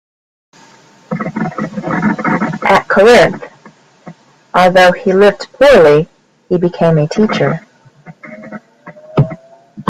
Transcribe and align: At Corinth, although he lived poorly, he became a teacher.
At 2.63 2.85
Corinth, 2.87 3.43
although 4.51 4.91
he 4.93 5.13
lived 5.13 5.53
poorly, 5.53 6.09
he 6.49 6.57
became 6.57 6.97
a 6.97 7.07
teacher. 7.07 7.63